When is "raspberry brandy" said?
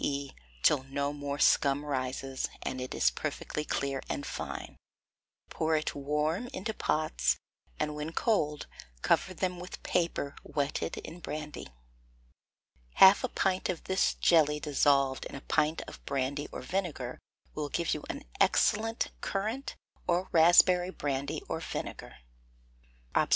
20.31-21.43